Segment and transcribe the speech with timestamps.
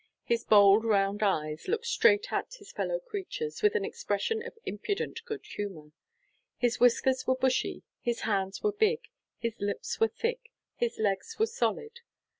[0.23, 5.19] His bold round eyes looked straight at his fellow creatures with an expression of impudent
[5.25, 5.91] good humour;
[6.57, 9.01] his whiskers were bushy, his hands were big,
[9.37, 11.99] his lips were thick, his legs were solid.